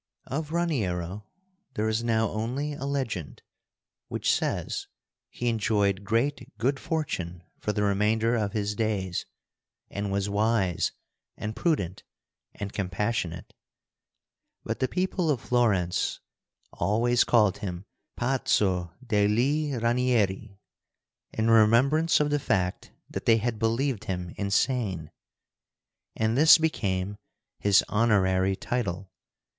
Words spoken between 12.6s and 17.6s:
compassionate. But the people of Florence always called